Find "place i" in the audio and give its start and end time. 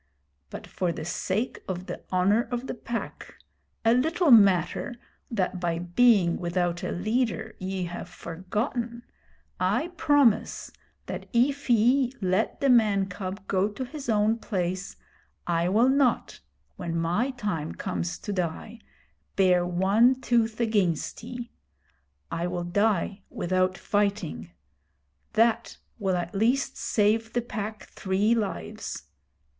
14.39-15.69